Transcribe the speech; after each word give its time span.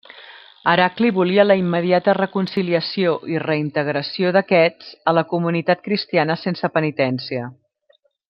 Heracli 0.69 1.09
volia 1.17 1.43
la 1.49 1.57
immediata 1.63 2.15
reconciliació 2.19 3.11
i 3.33 3.37
reintegració 3.43 4.33
d'aquests 4.39 4.89
a 5.13 5.15
la 5.19 5.25
comunitat 5.35 5.85
cristiana 5.91 6.41
sense 6.47 6.73
penitència. 6.79 7.47